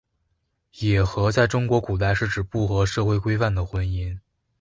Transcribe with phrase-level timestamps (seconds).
[0.79, 4.17] 野合在中国古代是指不合社会规范的婚姻。